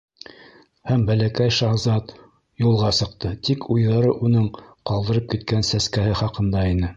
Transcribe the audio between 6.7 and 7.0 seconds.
ине.